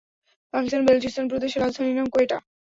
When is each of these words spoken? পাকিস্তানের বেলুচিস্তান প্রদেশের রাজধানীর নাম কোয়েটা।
পাকিস্তানের 0.53 0.87
বেলুচিস্তান 0.87 1.25
প্রদেশের 1.27 1.61
রাজধানীর 1.61 1.97
নাম 1.97 2.07
কোয়েটা। 2.13 2.37